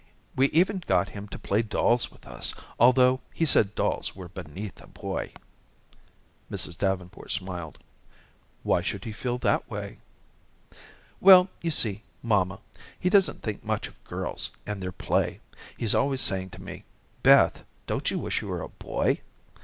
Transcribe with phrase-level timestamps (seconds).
[0.35, 4.81] We even got him to play dolls with us, although he said dolls were beneath
[4.81, 5.31] a boy."
[6.49, 6.75] Mrs.
[6.75, 7.77] Davenport smiled.
[8.63, 9.99] "Why should he feel that way?"
[11.19, 12.61] "Well, you see, mamma,
[12.99, 15.39] he doesn't think much of girls and their play.
[15.77, 16.83] He's always saying to me,
[17.21, 19.21] 'Beth, don't you wish you were a boy?'